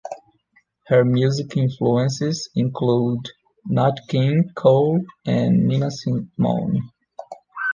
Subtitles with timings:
[0.87, 3.29] Her music influences include
[3.67, 6.89] Nat King Cole and Nina Simone.